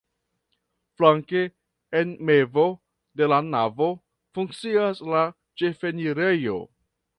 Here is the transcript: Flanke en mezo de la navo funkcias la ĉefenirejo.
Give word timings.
Flanke 0.95 1.41
en 1.99 2.15
mezo 2.29 2.65
de 3.21 3.27
la 3.35 3.39
navo 3.51 3.91
funkcias 4.39 5.05
la 5.13 5.23
ĉefenirejo. 5.63 6.61